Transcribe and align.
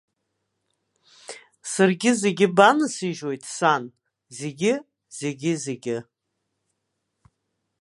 Саргьы 1.71 2.11
зегьы 2.21 2.47
банасыжьуеит, 2.57 3.43
сан, 3.55 3.83
зегьы 4.39 4.73
зегьы, 5.19 5.53
зегьы! 5.65 5.97